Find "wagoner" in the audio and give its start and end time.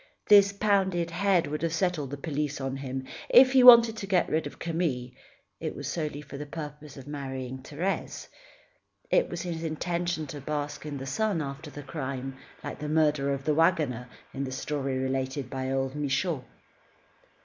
13.53-14.09